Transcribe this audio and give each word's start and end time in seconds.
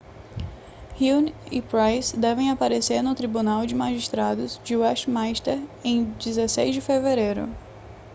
huhne 0.99 1.31
e 1.51 1.61
pryce 1.61 2.17
devem 2.17 2.49
aparecer 2.49 3.03
no 3.03 3.13
tribunal 3.13 3.67
de 3.67 3.75
magistrados 3.75 4.59
de 4.63 4.75
westminster 4.75 5.59
em 5.83 6.05
16 6.13 6.73
de 6.73 6.81
fevereiro 6.81 7.47